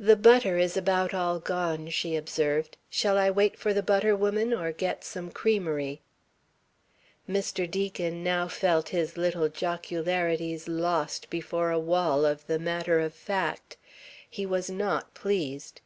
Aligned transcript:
"The 0.00 0.16
butter 0.16 0.56
is 0.56 0.74
about 0.74 1.12
all 1.12 1.38
gone," 1.38 1.90
she 1.90 2.16
observed. 2.16 2.78
"Shall 2.88 3.18
I 3.18 3.30
wait 3.30 3.58
for 3.58 3.74
the 3.74 3.82
butter 3.82 4.16
woman 4.16 4.54
or 4.54 4.72
get 4.72 5.04
some 5.04 5.30
creamery?" 5.30 6.00
Mr. 7.28 7.70
Deacon 7.70 8.22
now 8.24 8.48
felt 8.48 8.88
his 8.88 9.18
little 9.18 9.50
jocularities 9.50 10.66
lost 10.66 11.28
before 11.28 11.70
a 11.70 11.78
wall 11.78 12.24
of 12.24 12.46
the 12.46 12.58
matter 12.58 13.00
of 13.00 13.12
fact. 13.12 13.76
He 14.30 14.46
was 14.46 14.70
not 14.70 15.12
pleased. 15.12 15.82